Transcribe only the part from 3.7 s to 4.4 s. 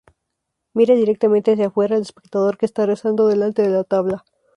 tabla.